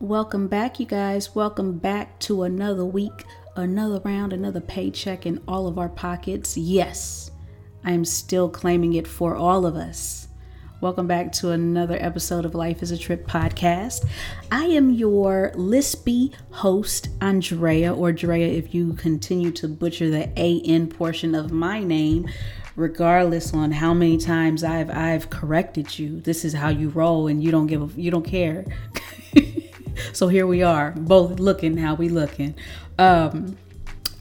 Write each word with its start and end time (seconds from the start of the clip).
Welcome 0.00 0.48
back, 0.48 0.78
you 0.78 0.84
guys. 0.84 1.34
Welcome 1.34 1.78
back 1.78 2.18
to 2.20 2.42
another 2.42 2.84
week, 2.84 3.24
another 3.56 3.98
round, 4.04 4.34
another 4.34 4.60
paycheck 4.60 5.24
in 5.24 5.42
all 5.48 5.66
of 5.66 5.78
our 5.78 5.88
pockets. 5.88 6.54
Yes, 6.54 7.30
I'm 7.82 8.04
still 8.04 8.50
claiming 8.50 8.92
it 8.92 9.08
for 9.08 9.36
all 9.36 9.64
of 9.64 9.74
us. 9.74 10.28
Welcome 10.82 11.06
back 11.06 11.32
to 11.32 11.52
another 11.52 11.96
episode 11.98 12.44
of 12.44 12.54
Life 12.54 12.82
is 12.82 12.90
a 12.90 12.98
Trip 12.98 13.26
podcast. 13.26 14.04
I 14.52 14.66
am 14.66 14.90
your 14.90 15.52
lispy 15.54 16.34
host, 16.50 17.08
Andrea, 17.22 17.94
or 17.94 18.12
Drea, 18.12 18.48
if 18.48 18.74
you 18.74 18.92
continue 18.92 19.50
to 19.52 19.66
butcher 19.66 20.10
the 20.10 20.28
AN 20.38 20.88
portion 20.88 21.34
of 21.34 21.52
my 21.52 21.82
name, 21.82 22.28
regardless 22.76 23.54
on 23.54 23.72
how 23.72 23.94
many 23.94 24.18
times 24.18 24.62
I've 24.62 24.90
I've 24.90 25.30
corrected 25.30 25.98
you. 25.98 26.20
This 26.20 26.44
is 26.44 26.52
how 26.52 26.68
you 26.68 26.90
roll, 26.90 27.28
and 27.28 27.42
you 27.42 27.50
don't 27.50 27.66
give 27.66 27.80
a 27.80 28.00
you 28.00 28.10
don't 28.10 28.26
care. 28.26 28.66
so 30.12 30.28
here 30.28 30.46
we 30.46 30.62
are, 30.62 30.92
both 30.92 31.38
looking 31.38 31.76
how 31.76 31.94
we 31.94 32.08
looking. 32.08 32.54
Um, 32.98 33.56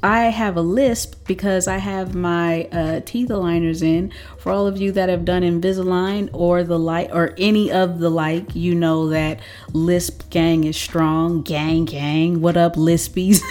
I 0.05 0.25
have 0.25 0.55
a 0.55 0.61
lisp 0.61 1.25
because 1.25 1.67
I 1.67 1.77
have 1.77 2.13
my 2.13 2.65
uh, 2.65 2.99
teeth 3.05 3.29
aligners 3.29 3.81
in. 3.81 4.13
For 4.37 4.51
all 4.51 4.67
of 4.67 4.77
you 4.77 4.91
that 4.91 5.09
have 5.09 5.25
done 5.25 5.41
Invisalign 5.41 6.29
or 6.31 6.63
the 6.63 6.77
like, 6.77 7.09
or 7.11 7.33
any 7.39 7.71
of 7.71 7.97
the 7.97 8.11
like, 8.11 8.55
you 8.55 8.75
know 8.75 9.09
that 9.09 9.39
lisp 9.73 10.29
gang 10.29 10.63
is 10.63 10.77
strong. 10.77 11.41
Gang, 11.41 11.85
gang. 11.85 12.39
What 12.39 12.55
up, 12.55 12.75
lispies? 12.75 13.41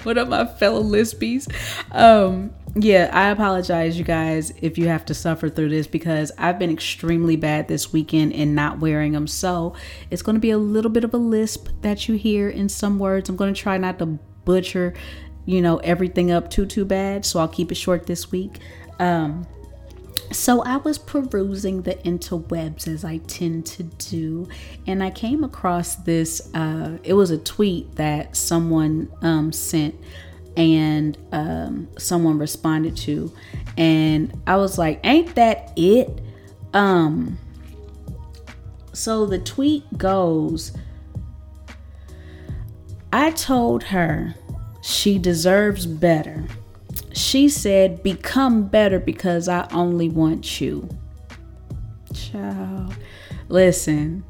what 0.04 0.18
up, 0.18 0.28
my 0.28 0.44
fellow 0.44 0.82
lispies? 0.82 1.48
Um, 1.94 2.52
yeah, 2.78 3.08
I 3.10 3.30
apologize, 3.30 3.98
you 3.98 4.04
guys, 4.04 4.52
if 4.60 4.76
you 4.76 4.88
have 4.88 5.06
to 5.06 5.14
suffer 5.14 5.48
through 5.48 5.70
this 5.70 5.86
because 5.86 6.30
I've 6.36 6.58
been 6.58 6.70
extremely 6.70 7.34
bad 7.36 7.68
this 7.68 7.90
weekend 7.90 8.32
in 8.32 8.54
not 8.54 8.80
wearing 8.80 9.12
them. 9.12 9.26
So 9.26 9.74
it's 10.10 10.20
going 10.20 10.34
to 10.34 10.40
be 10.40 10.50
a 10.50 10.58
little 10.58 10.90
bit 10.90 11.02
of 11.02 11.14
a 11.14 11.16
lisp 11.16 11.68
that 11.80 12.06
you 12.06 12.16
hear 12.16 12.50
in 12.50 12.68
some 12.68 12.98
words. 12.98 13.30
I'm 13.30 13.36
going 13.36 13.54
to 13.54 13.58
try 13.58 13.78
not 13.78 13.98
to 14.00 14.06
butcher, 14.44 14.92
you 15.46 15.62
know, 15.62 15.78
everything 15.78 16.30
up 16.30 16.50
too, 16.50 16.66
too 16.66 16.84
bad. 16.84 17.24
So 17.24 17.40
I'll 17.40 17.48
keep 17.48 17.72
it 17.72 17.76
short 17.76 18.06
this 18.06 18.30
week. 18.30 18.58
Um, 18.98 19.46
so 20.32 20.62
I 20.62 20.76
was 20.76 20.98
perusing 20.98 21.82
the 21.82 21.94
interwebs 21.94 22.88
as 22.88 23.04
I 23.04 23.18
tend 23.18 23.64
to 23.66 23.84
do, 23.84 24.48
and 24.86 25.02
I 25.02 25.10
came 25.10 25.44
across 25.44 25.94
this. 25.96 26.50
Uh, 26.52 26.98
it 27.04 27.12
was 27.12 27.30
a 27.30 27.38
tweet 27.38 27.94
that 27.94 28.34
someone 28.34 29.10
um, 29.22 29.52
sent 29.52 29.94
and 30.56 31.18
um, 31.32 31.88
someone 31.98 32.38
responded 32.38 32.96
to. 32.96 33.32
And 33.76 34.32
i 34.46 34.56
was 34.56 34.78
like 34.78 35.00
ain't 35.04 35.34
that 35.34 35.72
it? 35.76 36.20
Um 36.72 37.38
so 38.92 39.26
the 39.26 39.38
tweet 39.38 39.84
goes 39.98 40.72
i 43.12 43.30
told 43.32 43.82
her 43.84 44.34
she 44.82 45.18
deserves 45.18 45.84
better. 45.84 46.44
She 47.12 47.48
said 47.48 48.02
become 48.02 48.68
better 48.68 48.98
because 49.00 49.48
i 49.48 49.66
only 49.72 50.08
want 50.08 50.60
you 50.60 50.88
child 52.14 52.94
listen 53.48 54.24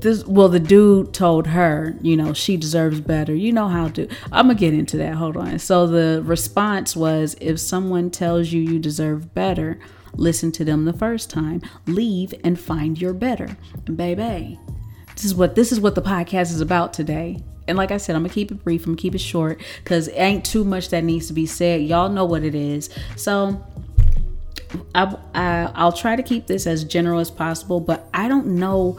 this 0.00 0.24
well 0.26 0.48
the 0.48 0.60
dude 0.60 1.12
told 1.12 1.48
her 1.48 1.94
you 2.00 2.16
know 2.16 2.32
she 2.32 2.56
deserves 2.56 3.00
better 3.00 3.34
you 3.34 3.52
know 3.52 3.68
how 3.68 3.88
to 3.88 4.08
i'm 4.32 4.46
gonna 4.46 4.54
get 4.54 4.74
into 4.74 4.96
that 4.96 5.14
hold 5.14 5.36
on 5.36 5.58
so 5.58 5.86
the 5.86 6.22
response 6.24 6.96
was 6.96 7.36
if 7.40 7.58
someone 7.58 8.10
tells 8.10 8.52
you 8.52 8.60
you 8.60 8.78
deserve 8.78 9.34
better 9.34 9.78
listen 10.14 10.50
to 10.50 10.64
them 10.64 10.84
the 10.84 10.92
first 10.92 11.30
time 11.30 11.60
leave 11.86 12.34
and 12.42 12.58
find 12.58 13.00
your 13.00 13.12
better 13.12 13.56
baby 13.94 14.58
this 15.14 15.24
is 15.24 15.34
what 15.34 15.54
this 15.54 15.72
is 15.72 15.80
what 15.80 15.94
the 15.94 16.02
podcast 16.02 16.52
is 16.52 16.60
about 16.60 16.92
today 16.92 17.38
and 17.70 17.76
like 17.76 17.92
I 17.92 17.98
said, 17.98 18.16
I'm 18.16 18.22
gonna 18.22 18.34
keep 18.34 18.50
it 18.50 18.64
brief. 18.64 18.84
I'm 18.84 18.94
gonna 18.94 19.00
keep 19.00 19.14
it 19.14 19.20
short 19.20 19.60
because 19.84 20.08
ain't 20.14 20.44
too 20.44 20.64
much 20.64 20.88
that 20.88 21.04
needs 21.04 21.28
to 21.28 21.32
be 21.32 21.46
said. 21.46 21.82
Y'all 21.82 22.08
know 22.08 22.24
what 22.24 22.42
it 22.42 22.56
is. 22.56 22.90
So 23.14 23.64
I, 24.92 25.16
I 25.36 25.70
I'll 25.76 25.92
try 25.92 26.16
to 26.16 26.22
keep 26.24 26.48
this 26.48 26.66
as 26.66 26.82
general 26.82 27.20
as 27.20 27.30
possible, 27.30 27.78
but 27.78 28.08
I 28.12 28.26
don't 28.26 28.56
know 28.56 28.98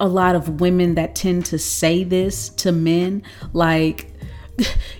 a 0.00 0.08
lot 0.08 0.34
of 0.34 0.60
women 0.60 0.94
that 0.96 1.14
tend 1.14 1.46
to 1.46 1.58
say 1.58 2.02
this 2.02 2.48
to 2.48 2.72
men 2.72 3.22
like 3.52 4.10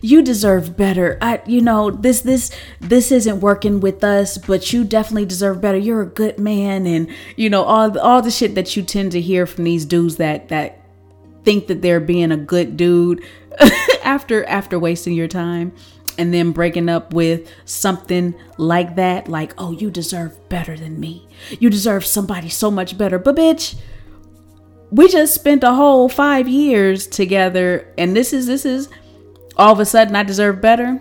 you 0.00 0.22
deserve 0.22 0.76
better. 0.76 1.18
I 1.20 1.40
you 1.46 1.60
know, 1.60 1.90
this 1.90 2.20
this 2.22 2.50
this 2.80 3.12
isn't 3.12 3.40
working 3.40 3.80
with 3.80 4.04
us, 4.04 4.38
but 4.38 4.72
you 4.72 4.84
definitely 4.84 5.26
deserve 5.26 5.60
better. 5.60 5.78
You're 5.78 6.02
a 6.02 6.06
good 6.06 6.38
man 6.38 6.86
and 6.86 7.08
you 7.36 7.50
know 7.50 7.62
all 7.62 7.98
all 7.98 8.22
the 8.22 8.30
shit 8.30 8.54
that 8.54 8.76
you 8.76 8.82
tend 8.82 9.12
to 9.12 9.20
hear 9.20 9.46
from 9.46 9.64
these 9.64 9.84
dudes 9.84 10.16
that 10.16 10.48
that 10.48 10.80
think 11.44 11.68
that 11.68 11.82
they're 11.82 12.00
being 12.00 12.32
a 12.32 12.36
good 12.36 12.76
dude 12.76 13.24
after 14.04 14.44
after 14.44 14.78
wasting 14.78 15.14
your 15.14 15.28
time 15.28 15.72
and 16.18 16.34
then 16.34 16.52
breaking 16.52 16.88
up 16.88 17.14
with 17.14 17.50
something 17.64 18.34
like 18.58 18.96
that 18.96 19.28
like, 19.28 19.54
"Oh, 19.56 19.72
you 19.72 19.90
deserve 19.90 20.48
better 20.48 20.76
than 20.76 21.00
me. 21.00 21.26
You 21.58 21.70
deserve 21.70 22.04
somebody 22.04 22.48
so 22.48 22.70
much 22.70 22.98
better." 22.98 23.18
But 23.18 23.36
bitch, 23.36 23.76
we 24.90 25.08
just 25.08 25.34
spent 25.34 25.62
a 25.64 25.74
whole 25.74 26.08
five 26.08 26.48
years 26.48 27.06
together 27.06 27.92
and 27.96 28.16
this 28.16 28.32
is 28.32 28.46
this 28.46 28.64
is 28.64 28.88
all 29.56 29.72
of 29.72 29.80
a 29.80 29.84
sudden 29.84 30.16
i 30.16 30.22
deserve 30.22 30.60
better. 30.60 31.00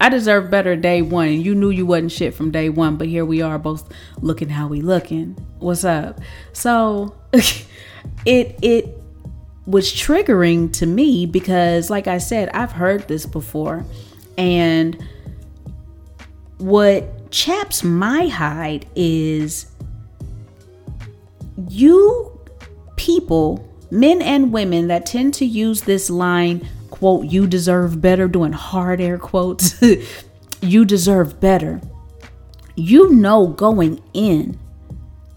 I 0.00 0.10
deserve 0.10 0.48
better 0.48 0.76
day 0.76 1.02
one. 1.02 1.40
You 1.40 1.56
knew 1.56 1.70
you 1.70 1.84
wasn't 1.84 2.12
shit 2.12 2.32
from 2.32 2.52
day 2.52 2.68
one 2.68 2.96
but 2.96 3.08
here 3.08 3.24
we 3.24 3.42
are 3.42 3.58
both 3.58 3.92
looking 4.20 4.48
how 4.48 4.68
we 4.68 4.80
looking. 4.80 5.36
What's 5.58 5.84
up? 5.84 6.20
So 6.52 7.16
it 8.24 8.58
it 8.62 8.98
was 9.68 9.92
triggering 9.92 10.72
to 10.72 10.86
me 10.86 11.26
because 11.26 11.90
like 11.90 12.06
i 12.06 12.16
said 12.16 12.48
i've 12.54 12.72
heard 12.72 13.06
this 13.06 13.26
before 13.26 13.84
and 14.38 15.06
what 16.56 17.30
chaps 17.30 17.84
my 17.84 18.28
hide 18.28 18.86
is 18.96 19.70
you 21.68 22.37
people, 22.98 23.66
men 23.90 24.20
and 24.20 24.52
women, 24.52 24.88
that 24.88 25.06
tend 25.06 25.32
to 25.34 25.46
use 25.46 25.82
this 25.82 26.10
line, 26.10 26.68
quote, 26.90 27.24
you 27.26 27.46
deserve 27.46 28.02
better, 28.02 28.28
doing 28.28 28.52
hard 28.52 29.00
air 29.00 29.16
quotes, 29.16 29.82
you 30.60 30.84
deserve 30.84 31.40
better. 31.40 31.80
You 32.76 33.10
know 33.12 33.46
going 33.46 34.02
in 34.12 34.58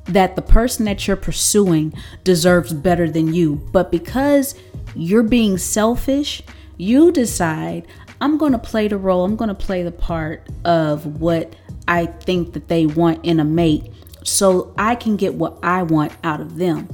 that 0.06 0.36
the 0.36 0.42
person 0.42 0.86
that 0.86 1.08
you're 1.08 1.16
pursuing 1.16 1.94
deserves 2.24 2.74
better 2.74 3.10
than 3.10 3.34
you. 3.34 3.56
But 3.72 3.92
because 3.92 4.56
you're 4.96 5.24
being 5.24 5.58
selfish, 5.58 6.42
you 6.78 7.12
decide, 7.12 7.88
I'm 8.20 8.38
going 8.38 8.52
to 8.52 8.60
play 8.60 8.88
the 8.88 8.98
role, 8.98 9.24
I'm 9.24 9.36
going 9.36 9.50
to 9.50 9.56
play 9.56 9.84
the 9.84 9.92
part 9.92 10.48
of 10.66 11.22
what 11.22 11.56
I 11.88 12.08
think 12.08 12.54
that 12.54 12.68
they 12.68 12.86
want 12.86 13.24
in 13.24 13.40
a 13.40 13.46
mate 13.46 13.92
so 14.24 14.74
I 14.78 14.96
can 14.96 15.16
get 15.16 15.36
what 15.36 15.58
I 15.64 15.84
want 15.84 16.14
out 16.24 16.42
of 16.42 16.58
them. 16.58 16.90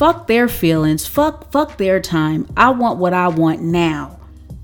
Fuck 0.00 0.28
their 0.28 0.48
feelings. 0.48 1.06
Fuck 1.06 1.52
fuck 1.52 1.76
their 1.76 2.00
time. 2.00 2.50
I 2.56 2.70
want 2.70 2.98
what 2.98 3.12
I 3.12 3.28
want 3.28 3.60
now. 3.60 4.18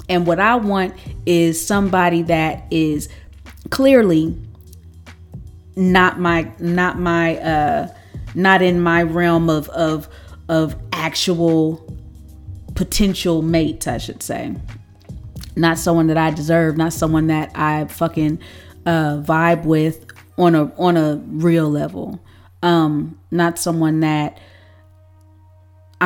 And 0.09 0.27
what 0.27 0.41
I 0.41 0.57
want 0.57 0.95
is 1.27 1.61
somebody 1.61 2.23
that 2.23 2.65
is 2.71 3.11
clearly 3.69 4.35
not 5.77 6.19
my 6.19 6.51
not 6.59 6.99
my 6.99 7.37
uh 7.37 7.95
not 8.35 8.63
in 8.63 8.81
my 8.81 9.03
realm 9.03 9.51
of 9.51 9.69
of 9.69 10.09
of 10.49 10.75
actual 10.91 11.87
potential 12.75 13.43
mates, 13.43 13.87
I 13.87 13.99
should 13.99 14.23
say. 14.23 14.57
Not 15.55 15.77
someone 15.77 16.07
that 16.07 16.17
I 16.17 16.31
deserve, 16.31 16.79
not 16.79 16.95
someone 16.95 17.27
that 17.27 17.51
I 17.55 17.85
fucking 17.85 18.39
uh 18.87 19.19
vibe 19.19 19.67
with 19.67 20.07
on 20.39 20.55
a 20.55 20.75
on 20.79 20.97
a 20.97 21.17
real 21.27 21.69
level. 21.69 22.25
Um 22.63 23.19
not 23.31 23.59
someone 23.59 24.01
that 24.01 24.39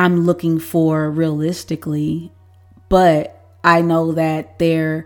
I'm 0.01 0.21
looking 0.21 0.57
for 0.57 1.11
realistically, 1.11 2.31
but 2.89 3.39
I 3.63 3.83
know 3.83 4.13
that 4.13 4.57
they're 4.57 5.05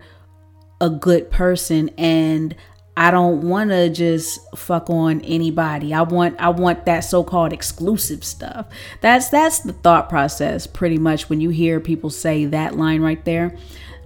a 0.80 0.90
good 0.90 1.30
person 1.30 1.90
and 1.98 2.56
I 2.96 3.12
don't 3.12 3.42
want 3.42 3.72
to 3.72 3.90
just 3.90 4.40
fuck 4.56 4.90
on 4.90 5.20
anybody. 5.20 5.94
I 5.94 6.04
want 6.04 6.40
I 6.40 6.48
want 6.48 6.86
that 6.86 7.02
so-called 7.02 7.52
exclusive 7.52 8.24
stuff. 8.24 8.68
That's 9.02 9.28
that's 9.28 9.60
the 9.60 9.74
thought 9.74 10.08
process 10.08 10.66
pretty 10.66 10.98
much 10.98 11.30
when 11.30 11.42
you 11.42 11.50
hear 11.50 11.82
people 11.82 12.10
say 12.10 12.46
that 12.46 12.78
line 12.78 13.02
right 13.02 13.24
there. 13.26 13.58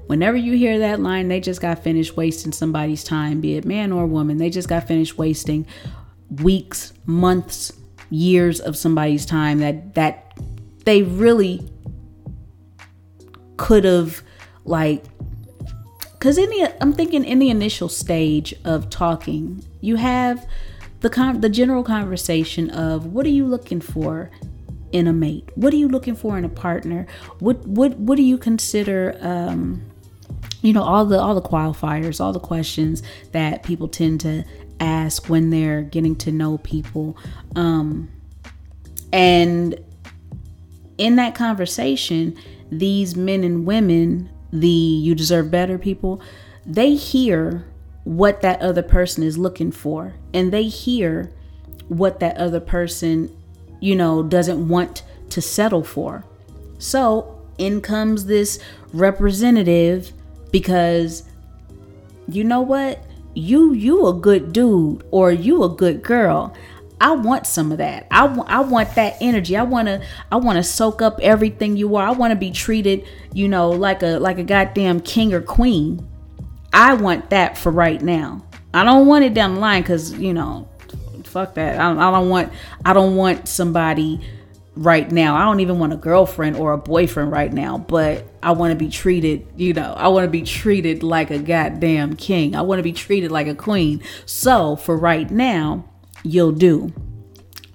Whenever 0.07 0.37
you 0.37 0.53
hear 0.57 0.79
that 0.79 0.99
line, 0.99 1.27
they 1.27 1.39
just 1.39 1.61
got 1.61 1.83
finished 1.83 2.17
wasting 2.17 2.51
somebody's 2.51 3.03
time, 3.03 3.41
be 3.41 3.57
it 3.57 3.63
man 3.63 3.91
or 3.91 4.07
woman. 4.07 4.39
They 4.39 4.49
just 4.49 4.67
got 4.67 4.87
finished 4.87 5.19
wasting 5.19 5.67
weeks, 6.41 6.93
months, 7.05 7.73
years 8.09 8.59
of 8.59 8.75
somebody's 8.75 9.27
time 9.27 9.59
that 9.59 9.93
that 9.93 10.25
they 10.89 11.03
really 11.03 11.61
could 13.57 13.83
have 13.83 14.21
like 14.65 15.03
because 16.13 16.37
in 16.37 16.49
the 16.49 16.73
i'm 16.81 16.93
thinking 16.93 17.23
in 17.23 17.39
the 17.39 17.49
initial 17.49 17.89
stage 17.89 18.53
of 18.63 18.89
talking 18.89 19.63
you 19.81 19.95
have 19.95 20.47
the 21.01 21.09
con 21.09 21.41
the 21.41 21.49
general 21.49 21.83
conversation 21.83 22.69
of 22.69 23.05
what 23.05 23.25
are 23.25 23.29
you 23.29 23.45
looking 23.45 23.79
for 23.79 24.29
in 24.91 25.07
a 25.07 25.13
mate? 25.13 25.49
What 25.55 25.73
are 25.73 25.77
you 25.77 25.87
looking 25.87 26.15
for 26.15 26.37
in 26.37 26.45
a 26.45 26.49
partner? 26.49 27.05
What 27.39 27.65
what 27.67 27.97
what 27.97 28.15
do 28.15 28.23
you 28.23 28.37
consider 28.37 29.17
um 29.21 29.83
you 30.61 30.73
know 30.73 30.83
all 30.83 31.05
the 31.05 31.19
all 31.19 31.35
the 31.35 31.41
qualifiers, 31.41 32.19
all 32.19 32.33
the 32.33 32.39
questions 32.39 33.03
that 33.31 33.63
people 33.63 33.87
tend 33.87 34.21
to 34.21 34.43
ask 34.79 35.29
when 35.29 35.49
they're 35.49 35.81
getting 35.81 36.15
to 36.17 36.31
know 36.31 36.57
people. 36.59 37.17
Um 37.55 38.09
and 39.11 39.79
in 40.99 41.15
that 41.15 41.33
conversation, 41.33 42.37
these 42.69 43.15
men 43.15 43.43
and 43.43 43.65
women, 43.65 44.29
the 44.51 44.67
you 44.67 45.15
deserve 45.15 45.49
better 45.49 45.79
people, 45.79 46.21
they 46.65 46.93
hear 46.93 47.65
what 48.03 48.41
that 48.41 48.61
other 48.61 48.83
person 48.83 49.23
is 49.23 49.37
looking 49.37 49.71
for 49.71 50.13
and 50.33 50.51
they 50.51 50.63
hear 50.63 51.31
what 51.87 52.19
that 52.19 52.37
other 52.37 52.59
person, 52.59 53.35
you 53.79 53.95
know, 53.95 54.21
doesn't 54.21 54.67
want 54.67 55.03
to 55.29 55.41
settle 55.41 55.83
for. 55.83 56.23
So 56.77 57.41
in 57.57 57.81
comes 57.81 58.25
this 58.25 58.59
representative 58.93 60.11
because 60.51 61.23
you 62.27 62.43
know 62.43 62.61
what? 62.61 63.03
You 63.35 63.73
you 63.73 64.05
a 64.07 64.13
good 64.13 64.51
dude 64.51 65.03
or 65.11 65.31
you 65.31 65.63
a 65.63 65.69
good 65.69 66.03
girl. 66.03 66.53
I 67.01 67.11
want 67.11 67.47
some 67.47 67.71
of 67.71 67.77
that. 67.77 68.07
I, 68.11 68.27
w- 68.27 68.43
I 68.45 68.59
want 68.59 68.95
that 68.95 69.17
energy. 69.21 69.55
I 69.55 69.63
want 69.63 69.87
to 69.87 70.05
I 70.31 70.35
want 70.35 70.57
to 70.57 70.63
soak 70.63 71.01
up 71.01 71.19
everything 71.21 71.77
you 71.77 71.95
are. 71.95 72.07
I 72.07 72.11
want 72.11 72.31
to 72.31 72.35
be 72.35 72.51
treated, 72.51 73.05
you 73.33 73.47
know, 73.47 73.69
like 73.69 74.03
a 74.03 74.19
like 74.19 74.37
a 74.37 74.43
goddamn 74.43 74.99
king 75.01 75.33
or 75.33 75.41
queen. 75.41 76.05
I 76.73 76.93
want 76.93 77.29
that 77.29 77.57
for 77.57 77.71
right 77.71 78.01
now. 78.01 78.43
I 78.73 78.83
don't 78.83 79.07
want 79.07 79.25
it 79.25 79.33
down 79.33 79.55
the 79.55 79.59
line 79.61 79.83
cuz, 79.83 80.13
you 80.13 80.33
know, 80.33 80.67
fuck 81.23 81.55
that. 81.55 81.79
I 81.79 81.89
don't, 81.89 81.99
I 81.99 82.11
don't 82.11 82.29
want 82.29 82.51
I 82.83 82.93
don't 82.93 83.15
want 83.15 83.47
somebody 83.47 84.19
right 84.75 85.11
now. 85.11 85.35
I 85.35 85.43
don't 85.45 85.59
even 85.59 85.79
want 85.79 85.93
a 85.93 85.97
girlfriend 85.97 86.55
or 86.55 86.73
a 86.73 86.77
boyfriend 86.77 87.31
right 87.31 87.51
now, 87.51 87.77
but 87.77 88.25
I 88.41 88.51
want 88.51 88.71
to 88.71 88.77
be 88.77 88.89
treated, 88.89 89.45
you 89.57 89.73
know, 89.73 89.93
I 89.93 90.07
want 90.07 90.25
to 90.25 90.29
be 90.29 90.43
treated 90.43 91.03
like 91.03 91.31
a 91.31 91.39
goddamn 91.39 92.15
king. 92.15 92.55
I 92.55 92.61
want 92.61 92.79
to 92.79 92.83
be 92.83 92.93
treated 92.93 93.31
like 93.31 93.47
a 93.47 93.55
queen. 93.55 94.01
So, 94.25 94.77
for 94.77 94.95
right 94.95 95.29
now, 95.29 95.83
you'll 96.23 96.51
do. 96.51 96.93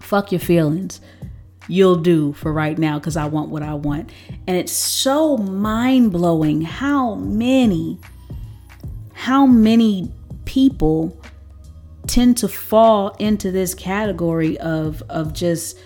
Fuck 0.01 0.33
your 0.33 0.41
feelings. 0.41 1.01
You'll 1.67 1.97
do 1.97 2.35
for 2.35 2.53
right 2.53 2.77
now 2.77 2.99
because 2.99 3.17
I 3.17 3.27
want 3.27 3.49
what 3.49 3.63
I 3.63 3.75
want. 3.75 4.11
And 4.47 4.57
it's 4.57 4.73
so 4.73 5.37
mind 5.37 6.13
blowing 6.13 6.61
how 6.61 7.15
many, 7.15 7.99
how 9.15 9.47
many 9.47 10.13
people 10.45 11.19
tend 12.07 12.37
to 12.39 12.49
fall 12.49 13.17
into 13.19 13.51
this 13.51 13.75
category 13.75 14.59
of 14.59 15.03
of 15.09 15.33
just 15.33 15.79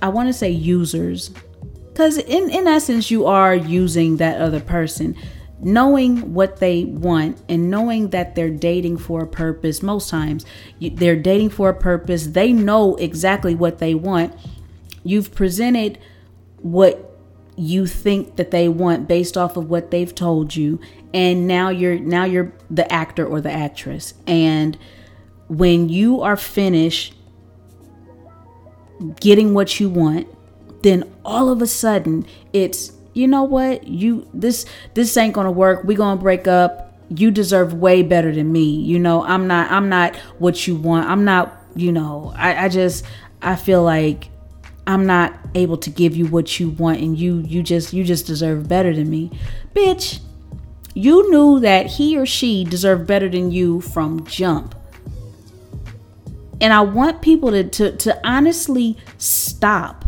I 0.00 0.08
want 0.08 0.28
to 0.28 0.32
say 0.32 0.50
users 0.50 1.30
cuz 1.94 2.18
in 2.18 2.50
in 2.50 2.66
essence 2.66 3.10
you 3.10 3.26
are 3.26 3.54
using 3.54 4.18
that 4.18 4.40
other 4.40 4.60
person 4.60 5.16
knowing 5.64 6.34
what 6.34 6.58
they 6.58 6.84
want 6.84 7.42
and 7.48 7.70
knowing 7.70 8.10
that 8.10 8.34
they're 8.34 8.50
dating 8.50 8.98
for 8.98 9.22
a 9.22 9.26
purpose. 9.26 9.82
Most 9.82 10.10
times 10.10 10.44
they're 10.80 11.16
dating 11.16 11.50
for 11.50 11.70
a 11.70 11.74
purpose. 11.74 12.28
They 12.28 12.52
know 12.52 12.96
exactly 12.96 13.54
what 13.54 13.78
they 13.78 13.94
want. 13.94 14.34
You've 15.02 15.34
presented 15.34 15.98
what 16.58 17.18
you 17.56 17.86
think 17.86 18.36
that 18.36 18.50
they 18.50 18.68
want 18.68 19.08
based 19.08 19.36
off 19.36 19.56
of 19.56 19.70
what 19.70 19.90
they've 19.90 20.14
told 20.14 20.54
you. 20.54 20.80
And 21.14 21.46
now 21.46 21.70
you're 21.70 21.98
now 21.98 22.24
you're 22.24 22.52
the 22.70 22.90
actor 22.92 23.26
or 23.26 23.40
the 23.40 23.50
actress. 23.50 24.14
And 24.26 24.76
when 25.48 25.88
you 25.88 26.20
are 26.20 26.36
finished 26.36 27.14
getting 29.20 29.54
what 29.54 29.80
you 29.80 29.88
want 29.88 30.28
then 30.82 31.02
all 31.24 31.50
of 31.50 31.60
a 31.60 31.66
sudden 31.66 32.24
it's 32.52 32.92
you 33.14 33.28
know 33.28 33.44
what? 33.44 33.86
You 33.86 34.28
this 34.34 34.66
this 34.94 35.16
ain't 35.16 35.32
gonna 35.32 35.52
work. 35.52 35.84
We 35.84 35.94
gonna 35.94 36.20
break 36.20 36.46
up. 36.46 36.92
You 37.08 37.30
deserve 37.30 37.72
way 37.74 38.02
better 38.02 38.32
than 38.32 38.52
me. 38.52 38.80
You 38.80 38.98
know 38.98 39.24
i'm 39.24 39.46
not 39.46 39.70
i'm 39.70 39.88
not 39.88 40.16
what 40.38 40.66
you 40.66 40.74
want. 40.74 41.08
I'm 41.08 41.24
not 41.24 41.56
you 41.76 41.90
know 41.90 42.32
i, 42.36 42.66
I 42.66 42.68
just 42.68 43.04
i 43.42 43.56
feel 43.56 43.82
like 43.82 44.28
i'm 44.86 45.06
not 45.06 45.34
able 45.56 45.76
to 45.76 45.90
give 45.90 46.14
you 46.14 46.26
what 46.26 46.60
you 46.60 46.70
want 46.70 47.00
and 47.00 47.18
you 47.18 47.38
you 47.38 47.64
just 47.64 47.92
you 47.92 48.04
just 48.04 48.26
deserve 48.26 48.68
better 48.68 48.92
than 48.92 49.08
me. 49.08 49.30
Bitch 49.74 50.20
you 50.94 51.28
knew 51.30 51.58
that 51.60 51.86
he 51.86 52.16
or 52.16 52.24
she 52.24 52.64
deserved 52.64 53.06
better 53.06 53.28
than 53.28 53.50
you 53.50 53.80
from 53.80 54.24
jump. 54.26 54.74
And 56.60 56.72
i 56.72 56.80
want 56.80 57.20
people 57.20 57.50
to 57.50 57.64
to, 57.64 57.96
to 57.96 58.26
honestly 58.26 58.96
stop 59.18 60.04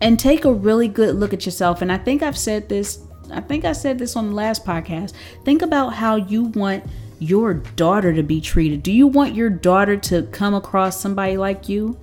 and 0.00 0.18
take 0.18 0.44
a 0.44 0.52
really 0.52 0.88
good 0.88 1.16
look 1.16 1.32
at 1.32 1.44
yourself. 1.44 1.82
And 1.82 1.92
I 1.92 1.98
think 1.98 2.22
I've 2.22 2.38
said 2.38 2.68
this, 2.68 3.00
I 3.30 3.40
think 3.40 3.64
I 3.64 3.72
said 3.72 3.98
this 3.98 4.16
on 4.16 4.30
the 4.30 4.34
last 4.34 4.64
podcast. 4.64 5.12
Think 5.44 5.62
about 5.62 5.94
how 5.94 6.16
you 6.16 6.44
want 6.44 6.84
your 7.18 7.54
daughter 7.54 8.12
to 8.14 8.22
be 8.22 8.40
treated. 8.40 8.82
Do 8.82 8.92
you 8.92 9.06
want 9.06 9.34
your 9.34 9.50
daughter 9.50 9.96
to 9.96 10.22
come 10.32 10.54
across 10.54 11.00
somebody 11.00 11.36
like 11.36 11.68
you? 11.68 11.98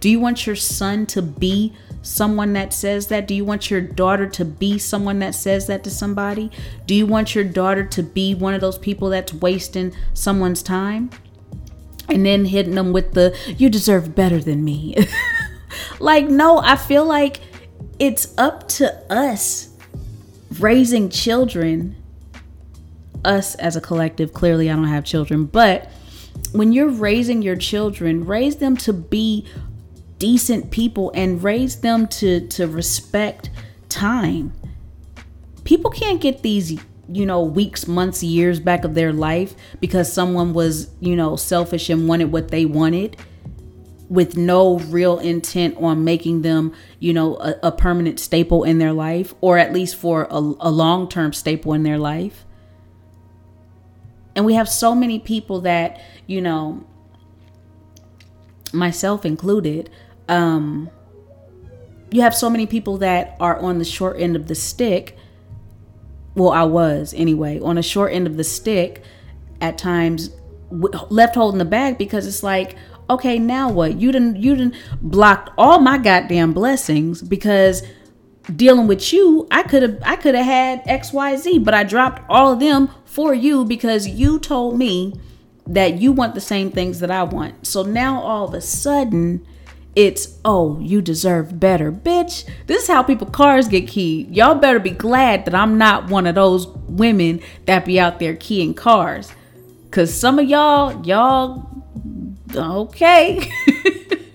Do 0.00 0.10
you 0.10 0.18
want 0.18 0.46
your 0.46 0.56
son 0.56 1.06
to 1.06 1.22
be 1.22 1.74
someone 2.02 2.54
that 2.54 2.72
says 2.72 3.06
that? 3.08 3.28
Do 3.28 3.34
you 3.34 3.44
want 3.44 3.70
your 3.70 3.80
daughter 3.80 4.26
to 4.28 4.44
be 4.44 4.78
someone 4.78 5.18
that 5.20 5.34
says 5.34 5.66
that 5.66 5.84
to 5.84 5.90
somebody? 5.90 6.50
Do 6.86 6.94
you 6.94 7.06
want 7.06 7.34
your 7.34 7.44
daughter 7.44 7.84
to 7.84 8.02
be 8.02 8.34
one 8.34 8.54
of 8.54 8.60
those 8.60 8.78
people 8.78 9.10
that's 9.10 9.32
wasting 9.34 9.94
someone's 10.12 10.62
time? 10.62 11.10
And 12.08 12.24
then 12.26 12.44
hitting 12.46 12.74
them 12.74 12.92
with 12.92 13.12
the, 13.14 13.36
you 13.56 13.70
deserve 13.70 14.14
better 14.14 14.38
than 14.40 14.62
me. 14.64 14.94
like, 16.00 16.28
no, 16.28 16.58
I 16.58 16.76
feel 16.76 17.04
like 17.04 17.40
it's 17.98 18.36
up 18.38 18.68
to 18.68 18.92
us 19.12 19.68
raising 20.58 21.08
children, 21.08 21.96
us 23.24 23.54
as 23.56 23.76
a 23.76 23.80
collective. 23.80 24.32
Clearly, 24.32 24.70
I 24.70 24.76
don't 24.76 24.84
have 24.84 25.04
children, 25.04 25.46
but 25.46 25.90
when 26.52 26.72
you're 26.72 26.90
raising 26.90 27.42
your 27.42 27.56
children, 27.56 28.24
raise 28.24 28.56
them 28.56 28.76
to 28.78 28.92
be 28.92 29.46
decent 30.18 30.70
people 30.70 31.10
and 31.14 31.42
raise 31.42 31.80
them 31.80 32.06
to 32.06 32.46
to 32.48 32.66
respect 32.66 33.50
time. 33.88 34.52
People 35.64 35.90
can't 35.90 36.20
get 36.20 36.42
these 36.42 36.78
you 37.08 37.26
know 37.26 37.42
weeks 37.42 37.86
months 37.86 38.22
years 38.22 38.60
back 38.60 38.84
of 38.84 38.94
their 38.94 39.12
life 39.12 39.54
because 39.80 40.10
someone 40.12 40.54
was 40.54 40.90
you 41.00 41.14
know 41.14 41.36
selfish 41.36 41.90
and 41.90 42.08
wanted 42.08 42.32
what 42.32 42.48
they 42.48 42.64
wanted 42.64 43.16
with 44.08 44.36
no 44.36 44.78
real 44.78 45.18
intent 45.18 45.76
on 45.78 46.04
making 46.04 46.42
them, 46.42 46.72
you 46.98 47.12
know, 47.12 47.36
a, 47.36 47.54
a 47.64 47.72
permanent 47.72 48.20
staple 48.20 48.64
in 48.64 48.78
their 48.78 48.92
life, 48.92 49.34
or 49.40 49.58
at 49.58 49.72
least 49.72 49.96
for 49.96 50.26
a, 50.30 50.38
a 50.38 50.70
long 50.70 51.08
term 51.08 51.32
staple 51.32 51.72
in 51.72 51.82
their 51.82 51.98
life. 51.98 52.44
And 54.36 54.44
we 54.44 54.54
have 54.54 54.68
so 54.68 54.94
many 54.94 55.18
people 55.18 55.60
that, 55.62 56.00
you 56.26 56.40
know, 56.40 56.84
myself 58.72 59.24
included, 59.24 59.88
um, 60.28 60.90
you 62.10 62.20
have 62.20 62.34
so 62.34 62.50
many 62.50 62.66
people 62.66 62.98
that 62.98 63.36
are 63.40 63.58
on 63.58 63.78
the 63.78 63.84
short 63.84 64.20
end 64.20 64.36
of 64.36 64.48
the 64.48 64.54
stick. 64.54 65.16
Well, 66.34 66.50
I 66.50 66.64
was 66.64 67.14
anyway, 67.16 67.60
on 67.60 67.78
a 67.78 67.82
short 67.82 68.12
end 68.12 68.26
of 68.26 68.36
the 68.36 68.44
stick 68.44 69.02
at 69.60 69.78
times, 69.78 70.30
left 70.70 71.36
holding 71.36 71.58
the 71.58 71.64
bag 71.64 71.96
because 71.96 72.26
it's 72.26 72.42
like, 72.42 72.76
okay, 73.08 73.38
now 73.38 73.70
what? 73.70 74.00
You 74.00 74.12
didn't 74.12 74.36
you 74.36 74.56
didn't 74.56 74.74
blocked 75.00 75.50
all 75.58 75.78
my 75.78 75.98
goddamn 75.98 76.52
blessings 76.52 77.22
because 77.22 77.82
dealing 78.54 78.86
with 78.86 79.12
you, 79.12 79.46
I 79.50 79.62
could 79.62 79.82
have 79.82 79.98
I 80.02 80.16
could 80.16 80.34
have 80.34 80.46
had 80.46 80.84
XYZ, 80.84 81.64
but 81.64 81.74
I 81.74 81.84
dropped 81.84 82.22
all 82.28 82.52
of 82.52 82.60
them 82.60 82.90
for 83.04 83.34
you 83.34 83.64
because 83.64 84.06
you 84.08 84.38
told 84.38 84.78
me 84.78 85.14
that 85.66 85.98
you 85.98 86.12
want 86.12 86.34
the 86.34 86.40
same 86.40 86.70
things 86.70 87.00
that 87.00 87.10
I 87.10 87.22
want. 87.22 87.66
So 87.66 87.82
now 87.82 88.20
all 88.20 88.48
of 88.48 88.54
a 88.54 88.60
sudden 88.60 89.46
it's 89.96 90.38
oh, 90.44 90.78
you 90.80 91.00
deserve 91.00 91.60
better. 91.60 91.92
Bitch, 91.92 92.48
this 92.66 92.82
is 92.82 92.88
how 92.88 93.02
people 93.02 93.28
cars 93.28 93.68
get 93.68 93.86
keyed. 93.86 94.34
Y'all 94.34 94.56
better 94.56 94.80
be 94.80 94.90
glad 94.90 95.44
that 95.44 95.54
I'm 95.54 95.78
not 95.78 96.08
one 96.08 96.26
of 96.26 96.34
those 96.34 96.66
women 96.88 97.40
that 97.66 97.84
be 97.84 98.00
out 98.00 98.18
there 98.18 98.34
keying 98.34 98.74
cars. 98.74 99.32
Cause 99.90 100.12
some 100.12 100.40
of 100.40 100.48
y'all, 100.48 101.06
y'all 101.06 101.83
okay. 102.56 103.50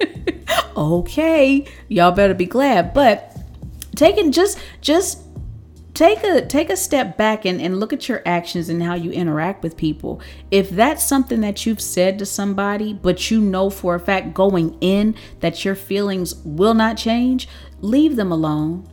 okay. 0.77 1.65
Y'all 1.87 2.11
better 2.11 2.33
be 2.33 2.45
glad. 2.45 2.93
But 2.93 3.35
taking 3.95 4.31
just 4.31 4.59
just 4.81 5.19
take 5.93 6.23
a 6.23 6.45
take 6.45 6.69
a 6.69 6.77
step 6.77 7.17
back 7.17 7.43
and, 7.43 7.59
and 7.59 7.77
look 7.77 7.91
at 7.91 8.07
your 8.07 8.21
actions 8.25 8.69
and 8.69 8.81
how 8.81 8.93
you 8.93 9.11
interact 9.11 9.61
with 9.61 9.75
people 9.75 10.21
if 10.49 10.69
that's 10.69 11.05
something 11.05 11.41
that 11.41 11.65
you've 11.65 11.81
said 11.81 12.17
to 12.17 12.25
somebody 12.25 12.93
but 12.93 13.29
you 13.29 13.41
know 13.41 13.69
for 13.69 13.95
a 13.95 13.99
fact 13.99 14.33
going 14.33 14.77
in 14.79 15.13
that 15.41 15.65
your 15.65 15.75
feelings 15.75 16.35
will 16.45 16.73
not 16.73 16.95
change 16.95 17.49
leave 17.81 18.15
them 18.15 18.31
alone 18.31 18.87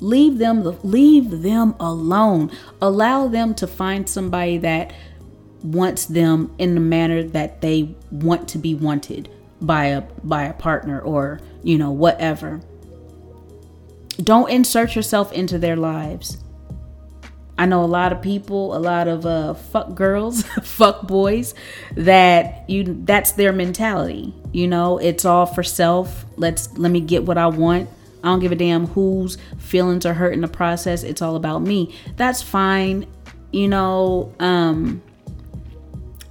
leave 0.00 0.36
them 0.36 0.62
leave 0.82 1.42
them 1.42 1.74
alone 1.80 2.50
allow 2.82 3.26
them 3.26 3.54
to 3.54 3.66
find 3.66 4.06
somebody 4.06 4.58
that 4.58 4.92
wants 5.62 6.06
them 6.06 6.54
in 6.58 6.74
the 6.74 6.80
manner 6.80 7.22
that 7.22 7.60
they 7.60 7.94
want 8.10 8.48
to 8.48 8.58
be 8.58 8.74
wanted. 8.74 9.28
by 9.60 9.86
a 9.86 10.00
by 10.24 10.44
a 10.44 10.54
partner 10.54 11.00
or, 11.00 11.40
you 11.62 11.76
know, 11.76 11.90
whatever. 11.90 12.60
Don't 14.22 14.50
insert 14.50 14.96
yourself 14.96 15.32
into 15.32 15.58
their 15.58 15.76
lives. 15.76 16.38
I 17.58 17.66
know 17.66 17.84
a 17.84 17.86
lot 17.86 18.10
of 18.12 18.22
people, 18.22 18.74
a 18.74 18.78
lot 18.80 19.06
of 19.06 19.26
uh, 19.26 19.52
fuck 19.52 19.94
girls, 19.94 20.42
fuck 20.62 21.06
boys, 21.06 21.54
that 21.94 22.68
you 22.70 22.84
that's 23.04 23.32
their 23.32 23.52
mentality. 23.52 24.34
You 24.52 24.66
know, 24.66 24.96
it's 24.96 25.26
all 25.26 25.44
for 25.44 25.62
self. 25.62 26.24
Let's 26.36 26.76
let 26.78 26.90
me 26.90 27.00
get 27.02 27.24
what 27.24 27.36
I 27.36 27.48
want. 27.48 27.90
I 28.24 28.28
don't 28.28 28.40
give 28.40 28.52
a 28.52 28.56
damn 28.56 28.86
whose 28.86 29.36
feelings 29.58 30.06
are 30.06 30.14
hurt 30.14 30.32
in 30.32 30.40
the 30.40 30.48
process. 30.48 31.02
It's 31.02 31.20
all 31.20 31.36
about 31.36 31.60
me. 31.60 31.94
That's 32.16 32.40
fine. 32.40 33.06
You 33.52 33.68
know, 33.68 34.32
um 34.40 35.02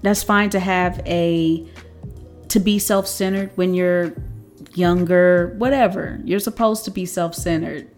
that's 0.02 0.24
fine 0.24 0.50
to 0.52 0.60
have 0.60 1.02
a 1.06 1.68
to 2.50 2.60
be 2.60 2.80
self-centered 2.80 3.52
when 3.56 3.74
you're 3.74 4.14
younger, 4.74 5.56
whatever. 5.58 6.20
You're 6.24 6.40
supposed 6.40 6.86
to 6.86 6.92
be 6.92 7.06
self-centered. 7.06 7.90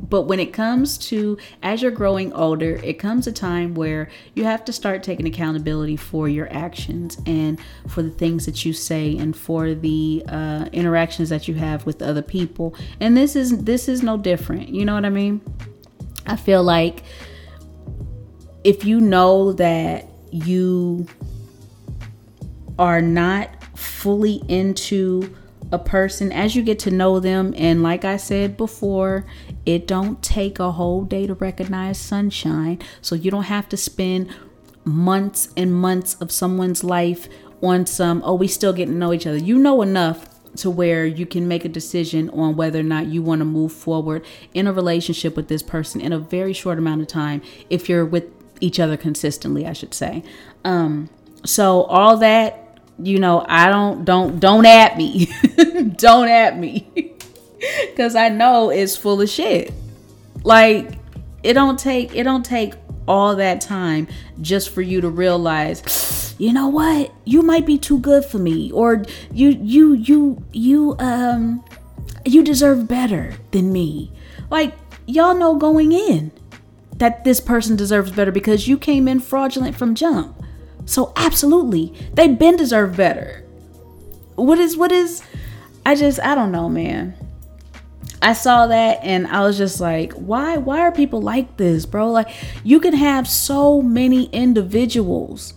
But 0.00 0.22
when 0.22 0.38
it 0.40 0.52
comes 0.52 0.96
to 1.08 1.38
as 1.62 1.82
you're 1.82 1.90
growing 1.90 2.32
older, 2.32 2.76
it 2.76 2.98
comes 2.98 3.26
a 3.26 3.32
time 3.32 3.74
where 3.74 4.08
you 4.34 4.44
have 4.44 4.64
to 4.66 4.72
start 4.72 5.02
taking 5.02 5.26
accountability 5.26 5.96
for 5.96 6.28
your 6.28 6.52
actions 6.52 7.18
and 7.26 7.58
for 7.88 8.02
the 8.02 8.10
things 8.10 8.46
that 8.46 8.64
you 8.64 8.72
say 8.72 9.16
and 9.18 9.36
for 9.36 9.74
the 9.74 10.22
uh, 10.28 10.68
interactions 10.72 11.28
that 11.30 11.48
you 11.48 11.54
have 11.54 11.84
with 11.84 12.00
other 12.00 12.22
people. 12.22 12.76
And 13.00 13.16
this 13.16 13.34
is 13.34 13.64
this 13.64 13.88
is 13.88 14.02
no 14.02 14.16
different. 14.16 14.68
You 14.68 14.84
know 14.84 14.94
what 14.94 15.04
I 15.04 15.10
mean? 15.10 15.40
I 16.26 16.36
feel 16.36 16.62
like 16.62 17.02
if 18.64 18.84
you 18.84 19.00
know 19.00 19.52
that 19.54 20.06
you 20.30 21.06
are 22.78 23.00
not 23.02 23.50
fully 23.76 24.42
into 24.48 25.34
a 25.70 25.78
person 25.78 26.32
as 26.32 26.56
you 26.56 26.62
get 26.62 26.78
to 26.78 26.90
know 26.90 27.20
them 27.20 27.52
and 27.58 27.82
like 27.82 28.02
i 28.02 28.16
said 28.16 28.56
before 28.56 29.26
it 29.68 29.86
don't 29.86 30.22
take 30.22 30.58
a 30.58 30.72
whole 30.72 31.04
day 31.04 31.26
to 31.26 31.34
recognize 31.34 31.98
sunshine. 31.98 32.78
So 33.02 33.14
you 33.14 33.30
don't 33.30 33.42
have 33.44 33.68
to 33.68 33.76
spend 33.76 34.34
months 34.82 35.50
and 35.58 35.74
months 35.74 36.14
of 36.22 36.32
someone's 36.32 36.82
life 36.82 37.28
on 37.60 37.84
some 37.84 38.22
oh 38.24 38.34
we 38.34 38.48
still 38.48 38.72
getting 38.72 38.94
to 38.94 38.98
know 38.98 39.12
each 39.12 39.26
other. 39.26 39.36
You 39.36 39.58
know 39.58 39.82
enough 39.82 40.26
to 40.56 40.70
where 40.70 41.04
you 41.04 41.26
can 41.26 41.46
make 41.46 41.66
a 41.66 41.68
decision 41.68 42.30
on 42.30 42.56
whether 42.56 42.80
or 42.80 42.84
not 42.84 43.08
you 43.08 43.20
want 43.20 43.40
to 43.40 43.44
move 43.44 43.70
forward 43.70 44.24
in 44.54 44.66
a 44.66 44.72
relationship 44.72 45.36
with 45.36 45.48
this 45.48 45.62
person 45.62 46.00
in 46.00 46.14
a 46.14 46.18
very 46.18 46.54
short 46.54 46.78
amount 46.78 47.02
of 47.02 47.06
time 47.06 47.42
if 47.68 47.90
you're 47.90 48.06
with 48.06 48.24
each 48.60 48.80
other 48.80 48.96
consistently 48.96 49.66
i 49.66 49.74
should 49.74 49.92
say. 49.92 50.24
Um 50.64 51.10
so 51.44 51.82
all 51.82 52.16
that 52.16 52.67
you 52.98 53.18
know, 53.18 53.44
I 53.48 53.68
don't 53.68 54.04
don't 54.04 54.40
don't 54.40 54.66
at 54.66 54.96
me. 54.96 55.26
don't 55.96 56.28
at 56.28 56.58
me. 56.58 57.14
Cuz 57.96 58.14
I 58.14 58.28
know 58.28 58.70
it's 58.70 58.96
full 58.96 59.20
of 59.20 59.28
shit. 59.28 59.72
Like 60.44 60.98
it 61.42 61.54
don't 61.54 61.78
take 61.78 62.14
it 62.14 62.24
don't 62.24 62.44
take 62.44 62.74
all 63.06 63.36
that 63.36 63.60
time 63.60 64.06
just 64.40 64.70
for 64.70 64.82
you 64.82 65.00
to 65.00 65.08
realize 65.08 66.34
you 66.38 66.52
know 66.52 66.68
what 66.68 67.12
you 67.24 67.42
might 67.42 67.66
be 67.66 67.78
too 67.78 67.98
good 67.98 68.24
for 68.24 68.38
me 68.38 68.70
or 68.72 69.02
you 69.32 69.48
you 69.48 69.94
you 69.94 70.44
you 70.52 70.94
um 70.98 71.64
you 72.24 72.44
deserve 72.44 72.86
better 72.86 73.34
than 73.50 73.72
me 73.72 74.12
like 74.50 74.74
y'all 75.06 75.34
know 75.34 75.56
going 75.56 75.92
in 75.92 76.30
that 76.96 77.24
this 77.24 77.40
person 77.40 77.76
deserves 77.76 78.10
better 78.12 78.32
because 78.32 78.68
you 78.68 78.76
came 78.76 79.08
in 79.08 79.18
fraudulent 79.18 79.74
from 79.74 79.94
jump 79.94 80.37
so 80.88 81.12
absolutely, 81.16 81.92
they 82.14 82.28
been 82.28 82.56
deserve 82.56 82.96
better. 82.96 83.44
What 84.36 84.58
is 84.58 84.74
what 84.74 84.90
is 84.90 85.22
I 85.84 85.94
just 85.94 86.18
I 86.20 86.34
don't 86.34 86.50
know, 86.50 86.70
man. 86.70 87.14
I 88.22 88.32
saw 88.32 88.66
that 88.68 89.00
and 89.02 89.26
I 89.26 89.42
was 89.42 89.58
just 89.58 89.80
like, 89.80 90.14
why 90.14 90.56
why 90.56 90.80
are 90.80 90.90
people 90.90 91.20
like 91.20 91.58
this, 91.58 91.84
bro? 91.84 92.10
Like 92.10 92.30
you 92.64 92.80
can 92.80 92.94
have 92.94 93.28
so 93.28 93.82
many 93.82 94.24
individuals 94.30 95.52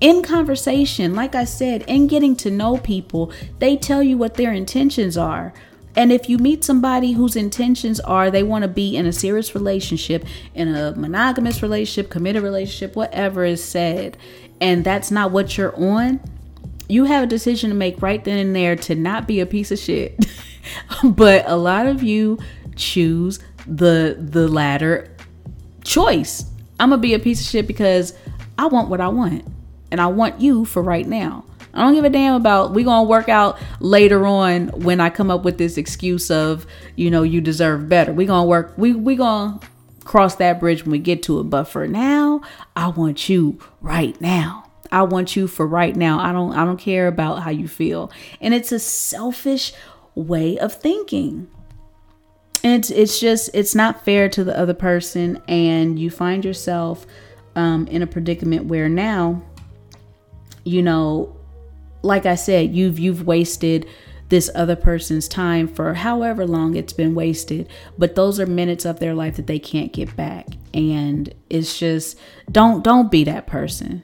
in 0.00 0.24
conversation, 0.24 1.14
like 1.14 1.36
I 1.36 1.44
said, 1.44 1.82
in 1.82 2.08
getting 2.08 2.34
to 2.36 2.50
know 2.50 2.76
people, 2.76 3.32
they 3.60 3.76
tell 3.76 4.02
you 4.02 4.18
what 4.18 4.34
their 4.34 4.52
intentions 4.52 5.16
are. 5.16 5.54
And 5.96 6.12
if 6.12 6.28
you 6.28 6.36
meet 6.36 6.62
somebody 6.62 7.12
whose 7.12 7.36
intentions 7.36 8.00
are 8.00 8.30
they 8.30 8.42
want 8.42 8.62
to 8.62 8.68
be 8.68 8.96
in 8.96 9.06
a 9.06 9.12
serious 9.12 9.54
relationship, 9.54 10.26
in 10.54 10.74
a 10.74 10.94
monogamous 10.94 11.62
relationship, 11.62 12.10
committed 12.10 12.42
relationship, 12.42 12.94
whatever 12.94 13.46
is 13.46 13.64
said, 13.64 14.18
and 14.60 14.84
that's 14.84 15.10
not 15.10 15.30
what 15.30 15.56
you're 15.56 15.76
on, 15.76 16.20
you 16.88 17.04
have 17.04 17.24
a 17.24 17.26
decision 17.26 17.70
to 17.70 17.76
make 17.76 18.00
right 18.00 18.22
then 18.24 18.38
and 18.38 18.54
there 18.54 18.76
to 18.76 18.94
not 18.94 19.26
be 19.26 19.40
a 19.40 19.46
piece 19.46 19.70
of 19.70 19.78
shit. 19.78 20.26
but 21.04 21.44
a 21.46 21.56
lot 21.56 21.86
of 21.86 22.02
you 22.02 22.38
choose 22.74 23.40
the 23.66 24.16
the 24.18 24.46
latter 24.48 25.10
choice. 25.84 26.44
I'm 26.78 26.90
gonna 26.90 27.00
be 27.00 27.14
a 27.14 27.18
piece 27.18 27.40
of 27.40 27.46
shit 27.46 27.66
because 27.66 28.14
I 28.58 28.66
want 28.66 28.88
what 28.88 29.00
I 29.00 29.08
want, 29.08 29.44
and 29.90 30.00
I 30.00 30.06
want 30.06 30.40
you 30.40 30.64
for 30.64 30.82
right 30.82 31.06
now. 31.06 31.44
I 31.74 31.80
don't 31.80 31.94
give 31.94 32.04
a 32.04 32.10
damn 32.10 32.34
about 32.34 32.72
we 32.72 32.84
gonna 32.84 33.08
work 33.08 33.28
out 33.28 33.58
later 33.80 34.26
on 34.26 34.68
when 34.68 35.00
I 35.00 35.10
come 35.10 35.30
up 35.30 35.44
with 35.44 35.58
this 35.58 35.76
excuse 35.76 36.30
of 36.30 36.66
you 36.94 37.10
know 37.10 37.22
you 37.22 37.40
deserve 37.40 37.88
better. 37.88 38.12
We 38.12 38.26
gonna 38.26 38.46
work 38.46 38.72
we 38.76 38.92
we 38.92 39.16
gonna 39.16 39.60
cross 40.06 40.36
that 40.36 40.60
bridge 40.60 40.84
when 40.84 40.92
we 40.92 40.98
get 40.98 41.22
to 41.24 41.40
it. 41.40 41.44
But 41.44 41.64
for 41.64 41.86
now, 41.86 42.40
I 42.74 42.88
want 42.88 43.28
you 43.28 43.58
right 43.80 44.18
now. 44.20 44.64
I 44.90 45.02
want 45.02 45.36
you 45.36 45.48
for 45.48 45.66
right 45.66 45.94
now. 45.94 46.18
I 46.18 46.32
don't 46.32 46.52
I 46.52 46.64
don't 46.64 46.78
care 46.78 47.08
about 47.08 47.42
how 47.42 47.50
you 47.50 47.68
feel. 47.68 48.10
And 48.40 48.54
it's 48.54 48.72
a 48.72 48.78
selfish 48.78 49.72
way 50.14 50.58
of 50.58 50.72
thinking. 50.72 51.48
And 52.62 52.72
it's 52.74 52.90
it's 52.90 53.20
just 53.20 53.50
it's 53.52 53.74
not 53.74 54.04
fair 54.04 54.28
to 54.30 54.44
the 54.44 54.56
other 54.58 54.74
person 54.74 55.42
and 55.48 55.98
you 55.98 56.10
find 56.10 56.44
yourself 56.44 57.06
um, 57.54 57.86
in 57.88 58.02
a 58.02 58.06
predicament 58.06 58.66
where 58.66 58.88
now 58.88 59.42
you 60.64 60.82
know 60.82 61.36
like 62.06 62.24
I 62.24 62.36
said, 62.36 62.74
you've 62.74 62.98
you've 62.98 63.26
wasted 63.26 63.86
this 64.28 64.50
other 64.54 64.76
person's 64.76 65.28
time 65.28 65.68
for 65.68 65.94
however 65.94 66.46
long 66.46 66.74
it's 66.74 66.92
been 66.92 67.14
wasted, 67.14 67.68
but 67.96 68.14
those 68.14 68.40
are 68.40 68.46
minutes 68.46 68.84
of 68.84 68.98
their 68.98 69.14
life 69.14 69.36
that 69.36 69.46
they 69.46 69.58
can't 69.58 69.92
get 69.92 70.14
back. 70.16 70.48
And 70.74 71.32
it's 71.48 71.78
just 71.78 72.18
don't 72.50 72.82
don't 72.82 73.10
be 73.10 73.24
that 73.24 73.46
person. 73.46 74.02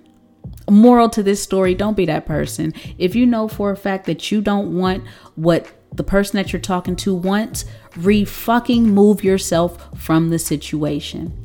Moral 0.71 1.11
to 1.11 1.23
this 1.23 1.43
story, 1.43 1.75
don't 1.75 1.97
be 1.97 2.07
that 2.07 2.25
person. 2.25 2.73
If 2.99 3.17
you 3.17 3.27
know 3.27 3.49
for 3.49 3.71
a 3.71 3.77
fact 3.77 4.07
that 4.07 4.31
you 4.31 4.41
don't 4.41 4.77
want 4.77 5.07
what 5.35 5.71
the 5.93 6.05
person 6.05 6.37
that 6.37 6.53
you're 6.53 6.61
talking 6.61 6.97
to 6.97 7.15
wants, 7.15 7.65
re 7.97 8.25
fucking 8.25 8.85
move 8.85 9.25
yourself 9.25 9.99
from 9.99 10.31
the 10.31 10.39
situation. 10.39 11.37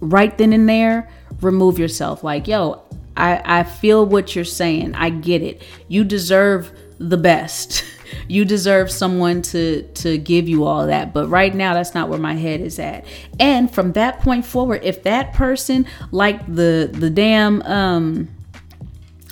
Right 0.00 0.36
then 0.36 0.52
and 0.52 0.68
there, 0.68 1.08
remove 1.40 1.78
yourself. 1.78 2.22
Like, 2.22 2.46
yo, 2.46 2.82
I, 3.16 3.60
I 3.60 3.62
feel 3.62 4.04
what 4.04 4.34
you're 4.34 4.44
saying. 4.44 4.94
I 4.94 5.10
get 5.10 5.42
it. 5.42 5.62
You 5.88 6.04
deserve 6.04 6.72
the 6.98 7.16
best. 7.16 7.84
You 8.28 8.44
deserve 8.44 8.90
someone 8.90 9.42
to 9.42 9.82
to 9.82 10.16
give 10.16 10.48
you 10.48 10.64
all 10.64 10.86
that. 10.86 11.12
But 11.12 11.26
right 11.26 11.52
now 11.52 11.74
that's 11.74 11.92
not 11.92 12.08
where 12.08 12.20
my 12.20 12.34
head 12.34 12.60
is 12.60 12.78
at. 12.78 13.04
And 13.40 13.68
from 13.68 13.92
that 13.92 14.20
point 14.20 14.46
forward, 14.46 14.82
if 14.84 15.02
that 15.02 15.32
person 15.32 15.86
like 16.12 16.46
the 16.46 16.88
the 16.92 17.10
damn 17.10 17.62
um 17.62 18.28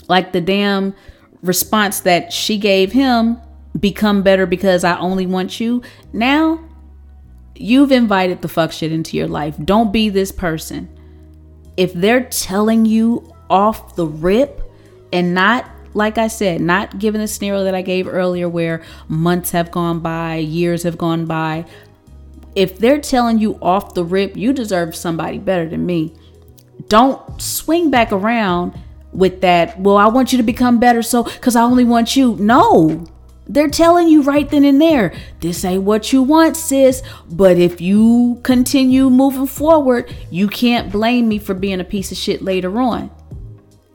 like 0.09 0.33
the 0.33 0.41
damn 0.41 0.93
response 1.43 2.01
that 2.01 2.33
she 2.33 2.59
gave 2.59 2.91
him 2.91 3.39
become 3.79 4.23
better 4.23 4.45
because 4.45 4.83
I 4.83 4.99
only 4.99 5.27
want 5.27 5.61
you, 5.61 5.83
now 6.13 6.59
you've 7.55 7.93
invited 7.93 8.43
the 8.43 8.49
fuck 8.49 8.73
shit 8.73 8.91
into 8.93 9.17
your 9.17 9.29
life. 9.29 9.57
Don't 9.65 9.93
be 9.93 10.09
this 10.09 10.33
person. 10.33 10.89
If 11.77 11.93
they're 11.93 12.25
telling 12.25 12.87
you 12.87 13.33
off 13.49 13.97
the 13.97 14.07
rip 14.07 14.63
and 15.13 15.35
not 15.35 15.71
like 15.95 16.19
I 16.19 16.27
said, 16.27 16.61
not 16.61 16.99
given 16.99 17.21
the 17.21 17.29
scenario 17.29 17.65
that 17.65 17.75
I 17.75 17.83
gave 17.83 18.07
earlier 18.07 18.49
where 18.49 18.83
months 19.09 19.53
have 19.53 19.71
gone 19.71 20.01
by, 20.01 20.37
years 20.37 20.83
have 20.83 20.99
gone 20.99 21.25
by. 21.25 21.65
If 22.55 22.79
they're 22.79 23.01
telling 23.01 23.39
you 23.39 23.59
off 23.63 23.95
the 23.95 24.05
rip, 24.05 24.37
you 24.37 24.53
deserve 24.53 24.95
somebody 24.95 25.39
better 25.39 25.69
than 25.69 25.87
me. 25.87 26.15
Don't 26.89 27.41
swing 27.41 27.91
back 27.91 28.13
around 28.13 28.79
with 29.13 29.41
that, 29.43 29.81
well, 29.81 29.97
I 29.97 30.09
want 30.09 30.33
you 30.33 30.39
to 30.39 30.45
become 30.45 30.79
better 30.79 31.03
so 31.03 31.25
cuz 31.25 31.57
I 31.57 31.63
only 31.63 31.85
want 31.85 32.17
you. 32.17 32.37
No. 32.37 33.07
They're 33.47 33.69
telling 33.69 34.09
you 34.09 34.23
right 34.23 34.49
then 34.49 34.65
and 34.65 34.81
there, 34.81 35.15
this 35.41 35.65
ain't 35.65 35.83
what 35.83 36.13
you 36.13 36.23
want, 36.23 36.57
sis. 36.57 37.03
But 37.31 37.59
if 37.59 37.81
you 37.81 38.41
continue 38.43 39.11
moving 39.11 39.47
forward, 39.47 40.13
you 40.31 40.49
can't 40.49 40.91
blame 40.91 41.29
me 41.29 41.39
for 41.39 41.55
being 41.55 41.81
a 41.81 41.85
piece 41.85 42.11
of 42.11 42.17
shit 42.19 42.43
later 42.43 42.81
on. 42.81 43.11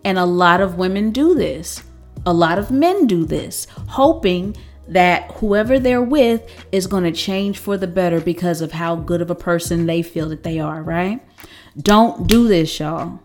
And 0.06 0.18
a 0.18 0.26
lot 0.26 0.62
of 0.62 0.78
women 0.78 1.12
do 1.12 1.34
this. 1.34 1.84
A 2.26 2.34
lot 2.34 2.58
of 2.58 2.72
men 2.72 3.08
do 3.08 3.26
this, 3.26 3.68
hoping 3.88 4.56
that 4.88 5.32
whoever 5.34 5.80
they're 5.80 6.02
with 6.02 6.50
is 6.72 6.88
going 6.88 7.04
to 7.04 7.12
change 7.12 7.58
for 7.58 7.78
the 7.78 7.88
better 7.88 8.20
because 8.20 8.62
of 8.62 8.72
how 8.72 8.96
good 8.96 9.22
of 9.22 9.30
a 9.30 9.36
person 9.36 9.86
they 9.86 10.02
feel 10.02 10.30
that 10.30 10.44
they 10.44 10.60
are, 10.60 10.82
right? 10.82 11.22
Don't 11.78 12.28
do 12.28 12.48
this, 12.48 12.80
y'all. 12.80 13.20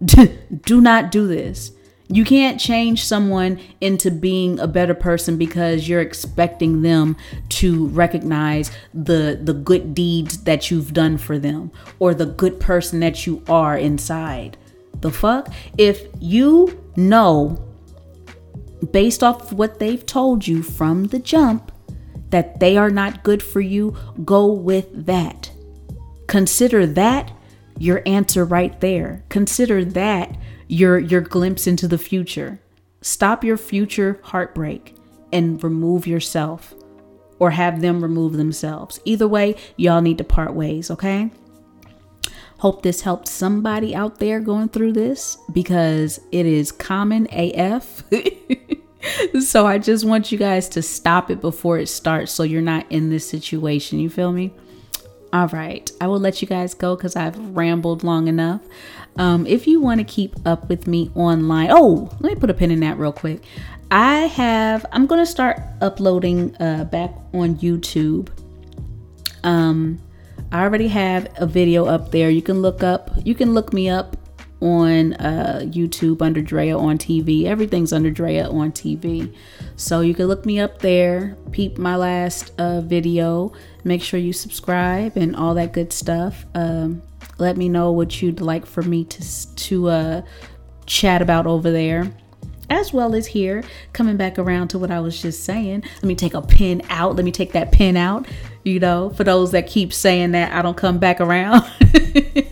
do 0.04 0.80
not 0.80 1.10
do 1.10 1.26
this. 1.26 1.72
You 2.08 2.24
can't 2.24 2.60
change 2.60 3.02
someone 3.02 3.58
into 3.80 4.10
being 4.10 4.60
a 4.60 4.66
better 4.66 4.94
person 4.94 5.38
because 5.38 5.88
you're 5.88 6.02
expecting 6.02 6.82
them 6.82 7.16
to 7.48 7.86
recognize 7.88 8.70
the 8.92 9.40
the 9.42 9.54
good 9.54 9.94
deeds 9.94 10.44
that 10.44 10.70
you've 10.70 10.92
done 10.92 11.16
for 11.16 11.38
them 11.38 11.72
or 11.98 12.12
the 12.12 12.26
good 12.26 12.60
person 12.60 13.00
that 13.00 13.26
you 13.26 13.42
are 13.48 13.76
inside. 13.76 14.58
The 15.00 15.10
fuck? 15.10 15.48
If 15.78 16.06
you 16.20 16.78
know 16.94 17.73
based 18.92 19.22
off 19.22 19.52
of 19.52 19.58
what 19.58 19.78
they've 19.78 20.04
told 20.04 20.46
you 20.46 20.62
from 20.62 21.08
the 21.08 21.18
jump 21.18 21.72
that 22.30 22.58
they 22.58 22.76
are 22.76 22.90
not 22.90 23.22
good 23.22 23.42
for 23.42 23.60
you, 23.60 23.96
go 24.24 24.46
with 24.46 25.06
that. 25.06 25.50
Consider 26.26 26.86
that 26.86 27.30
your 27.78 28.02
answer 28.06 28.44
right 28.44 28.80
there. 28.80 29.24
Consider 29.28 29.84
that 29.84 30.36
your 30.68 30.98
your 30.98 31.20
glimpse 31.20 31.66
into 31.66 31.86
the 31.86 31.98
future. 31.98 32.58
Stop 33.02 33.44
your 33.44 33.56
future 33.56 34.20
heartbreak 34.22 34.96
and 35.32 35.62
remove 35.62 36.06
yourself 36.06 36.74
or 37.38 37.50
have 37.50 37.80
them 37.80 38.02
remove 38.02 38.34
themselves. 38.34 39.00
Either 39.04 39.28
way, 39.28 39.56
y'all 39.76 40.00
need 40.00 40.18
to 40.18 40.24
part 40.24 40.54
ways, 40.54 40.90
okay? 40.90 41.30
Hope 42.64 42.80
this 42.80 43.02
helped 43.02 43.28
somebody 43.28 43.94
out 43.94 44.20
there 44.20 44.40
going 44.40 44.70
through 44.70 44.94
this 44.94 45.36
because 45.52 46.18
it 46.32 46.46
is 46.46 46.72
common 46.72 47.28
AF. 47.30 48.02
so 49.42 49.66
I 49.66 49.76
just 49.76 50.06
want 50.06 50.32
you 50.32 50.38
guys 50.38 50.70
to 50.70 50.80
stop 50.80 51.30
it 51.30 51.42
before 51.42 51.78
it 51.78 51.90
starts 51.90 52.32
so 52.32 52.42
you're 52.42 52.62
not 52.62 52.86
in 52.88 53.10
this 53.10 53.28
situation. 53.28 53.98
You 53.98 54.08
feel 54.08 54.32
me? 54.32 54.50
All 55.30 55.48
right, 55.48 55.90
I 56.00 56.06
will 56.06 56.18
let 56.18 56.40
you 56.40 56.48
guys 56.48 56.72
go 56.72 56.96
because 56.96 57.16
I've 57.16 57.38
rambled 57.54 58.02
long 58.02 58.28
enough. 58.28 58.62
Um, 59.16 59.46
if 59.46 59.66
you 59.66 59.82
want 59.82 59.98
to 59.98 60.04
keep 60.04 60.34
up 60.46 60.70
with 60.70 60.86
me 60.86 61.10
online, 61.14 61.68
oh, 61.70 62.08
let 62.20 62.32
me 62.32 62.40
put 62.40 62.48
a 62.48 62.54
pin 62.54 62.70
in 62.70 62.80
that 62.80 62.96
real 62.96 63.12
quick. 63.12 63.42
I 63.90 64.20
have, 64.20 64.86
I'm 64.90 65.04
going 65.06 65.20
to 65.20 65.30
start 65.30 65.60
uploading 65.82 66.56
uh, 66.60 66.84
back 66.84 67.14
on 67.34 67.56
YouTube. 67.56 68.30
Um, 69.42 70.00
I 70.54 70.62
already 70.62 70.86
have 70.86 71.26
a 71.34 71.46
video 71.46 71.86
up 71.86 72.12
there. 72.12 72.30
You 72.30 72.40
can 72.40 72.62
look 72.62 72.84
up, 72.84 73.10
you 73.24 73.34
can 73.34 73.54
look 73.54 73.72
me 73.72 73.88
up 73.88 74.16
on 74.60 75.14
uh, 75.14 75.62
YouTube 75.64 76.22
under 76.22 76.40
Drea 76.40 76.78
on 76.78 76.96
TV. 76.96 77.46
Everything's 77.46 77.92
under 77.92 78.08
Drea 78.08 78.48
on 78.48 78.70
TV. 78.70 79.34
So 79.74 80.00
you 80.00 80.14
can 80.14 80.26
look 80.26 80.46
me 80.46 80.60
up 80.60 80.78
there, 80.78 81.36
peep 81.50 81.76
my 81.76 81.96
last 81.96 82.52
uh, 82.56 82.82
video, 82.82 83.52
make 83.82 84.00
sure 84.00 84.20
you 84.20 84.32
subscribe 84.32 85.16
and 85.16 85.34
all 85.34 85.54
that 85.54 85.72
good 85.72 85.92
stuff. 85.92 86.46
Um, 86.54 87.02
let 87.38 87.56
me 87.56 87.68
know 87.68 87.90
what 87.90 88.22
you'd 88.22 88.40
like 88.40 88.64
for 88.64 88.82
me 88.82 89.02
to 89.06 89.54
to 89.56 89.88
uh, 89.88 90.22
chat 90.86 91.20
about 91.20 91.48
over 91.48 91.72
there 91.72 92.14
as 92.70 92.92
well 92.92 93.14
as 93.14 93.26
here 93.26 93.62
coming 93.92 94.16
back 94.16 94.38
around 94.38 94.68
to 94.68 94.78
what 94.78 94.90
i 94.90 95.00
was 95.00 95.20
just 95.20 95.44
saying. 95.44 95.82
Let 95.96 96.04
me 96.04 96.14
take 96.14 96.34
a 96.34 96.42
pin 96.42 96.82
out. 96.88 97.16
Let 97.16 97.24
me 97.24 97.32
take 97.32 97.52
that 97.52 97.72
pin 97.72 97.96
out 97.96 98.26
you 98.64 98.80
know 98.80 99.10
for 99.10 99.24
those 99.24 99.50
that 99.50 99.66
keep 99.66 99.92
saying 99.92 100.30
that 100.30 100.50
i 100.50 100.62
don't 100.62 100.76
come 100.76 100.98
back 100.98 101.20
around. 101.20 101.62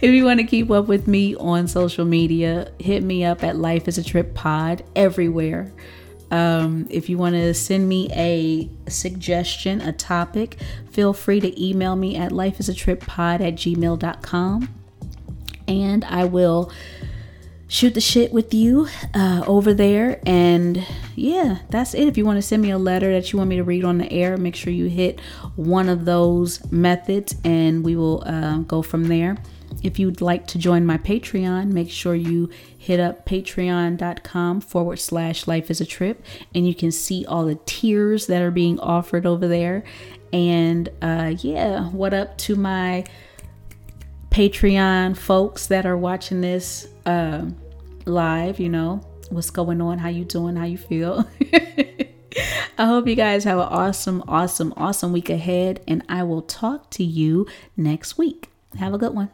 If 0.00 0.10
you 0.10 0.24
want 0.24 0.38
to 0.38 0.46
keep 0.46 0.70
up 0.70 0.86
with 0.86 1.08
me 1.08 1.34
on 1.34 1.66
social 1.66 2.04
media 2.04 2.70
hit 2.78 3.02
me 3.02 3.24
up 3.24 3.42
at 3.42 3.56
life 3.56 3.88
is 3.88 3.98
a 3.98 4.04
trip 4.04 4.34
pod 4.34 4.84
everywhere. 4.94 5.72
Um, 6.30 6.86
if 6.90 7.08
you 7.08 7.18
want 7.18 7.34
to 7.34 7.52
send 7.54 7.88
me 7.88 8.08
a 8.12 8.70
suggestion, 8.88 9.80
a 9.80 9.92
topic, 9.92 10.58
feel 10.90 11.12
free 11.12 11.40
to 11.40 11.64
email 11.64 11.96
me 11.96 12.16
at 12.16 12.32
lifeisatrippod 12.32 13.40
at 13.40 13.54
gmail.com. 13.54 14.68
And 15.66 16.04
I 16.04 16.24
will 16.26 16.70
shoot 17.68 17.92
the 17.92 18.00
shit 18.00 18.32
with 18.32 18.52
you 18.54 18.88
uh, 19.14 19.44
over 19.46 19.74
there. 19.74 20.20
And 20.26 20.84
yeah, 21.14 21.58
that's 21.68 21.94
it. 21.94 22.08
If 22.08 22.16
you 22.16 22.24
want 22.24 22.38
to 22.38 22.42
send 22.42 22.62
me 22.62 22.70
a 22.70 22.78
letter 22.78 23.12
that 23.12 23.30
you 23.30 23.38
want 23.38 23.50
me 23.50 23.56
to 23.56 23.64
read 23.64 23.84
on 23.84 23.98
the 23.98 24.10
air, 24.10 24.36
make 24.36 24.56
sure 24.56 24.72
you 24.72 24.86
hit 24.86 25.20
one 25.54 25.88
of 25.88 26.06
those 26.06 26.70
methods 26.72 27.36
and 27.44 27.84
we 27.84 27.94
will 27.94 28.24
uh, 28.26 28.58
go 28.58 28.82
from 28.82 29.04
there. 29.04 29.36
If 29.82 29.98
you'd 29.98 30.22
like 30.22 30.46
to 30.48 30.58
join 30.58 30.86
my 30.86 30.96
Patreon, 30.96 31.70
make 31.70 31.90
sure 31.90 32.14
you 32.14 32.48
hit 32.78 32.98
up 32.98 33.26
patreon.com 33.26 34.62
forward 34.62 34.98
slash 34.98 35.46
life 35.46 35.70
is 35.70 35.80
a 35.80 35.86
trip 35.86 36.24
and 36.54 36.66
you 36.66 36.74
can 36.74 36.90
see 36.90 37.26
all 37.26 37.44
the 37.44 37.60
tiers 37.66 38.26
that 38.26 38.40
are 38.40 38.50
being 38.50 38.80
offered 38.80 39.26
over 39.26 39.46
there. 39.46 39.84
And 40.32 40.88
uh, 41.02 41.34
yeah, 41.38 41.90
what 41.90 42.14
up 42.14 42.38
to 42.38 42.56
my 42.56 43.04
Patreon 44.30 45.16
folks 45.16 45.66
that 45.66 45.86
are 45.86 45.96
watching 45.96 46.40
this 46.40 46.88
uh, 47.06 47.46
live, 48.08 48.58
you 48.58 48.68
know, 48.68 49.00
what's 49.30 49.50
going 49.50 49.80
on, 49.80 49.98
how 49.98 50.08
you 50.08 50.24
doing, 50.24 50.56
how 50.56 50.64
you 50.64 50.78
feel. 50.78 51.28
I 52.78 52.86
hope 52.86 53.08
you 53.08 53.14
guys 53.14 53.44
have 53.44 53.58
an 53.58 53.68
awesome, 53.68 54.22
awesome, 54.28 54.72
awesome 54.76 55.12
week 55.12 55.30
ahead, 55.30 55.80
and 55.88 56.04
I 56.08 56.22
will 56.22 56.42
talk 56.42 56.90
to 56.90 57.04
you 57.04 57.46
next 57.76 58.18
week. 58.18 58.48
Have 58.78 58.94
a 58.94 58.98
good 58.98 59.14
one. 59.14 59.30